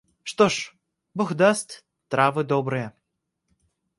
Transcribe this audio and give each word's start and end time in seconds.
Что 0.23 0.49
ж, 0.49 0.73
Бог 1.13 1.35
даст, 1.35 1.85
травы 2.09 2.43
добрые. 2.43 2.91